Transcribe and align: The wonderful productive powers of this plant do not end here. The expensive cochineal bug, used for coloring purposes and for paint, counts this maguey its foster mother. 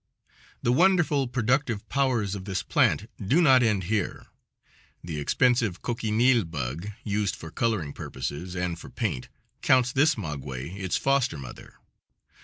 The 0.63 0.71
wonderful 0.71 1.27
productive 1.27 1.87
powers 1.87 2.33
of 2.33 2.45
this 2.45 2.63
plant 2.63 3.07
do 3.23 3.39
not 3.39 3.61
end 3.61 3.83
here. 3.83 4.25
The 5.03 5.19
expensive 5.19 5.83
cochineal 5.83 6.43
bug, 6.43 6.87
used 7.03 7.35
for 7.35 7.51
coloring 7.51 7.93
purposes 7.93 8.55
and 8.55 8.79
for 8.79 8.89
paint, 8.89 9.29
counts 9.61 9.91
this 9.91 10.15
maguey 10.17 10.75
its 10.79 10.97
foster 10.97 11.37
mother. 11.37 11.75